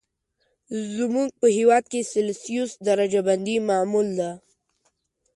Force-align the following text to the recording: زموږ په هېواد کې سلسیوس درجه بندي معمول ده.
زموږ 0.95 1.29
په 1.39 1.47
هېواد 1.57 1.83
کې 1.91 2.01
سلسیوس 2.13 2.71
درجه 2.87 3.21
بندي 3.27 3.57
معمول 3.69 4.07
ده. 4.19 4.31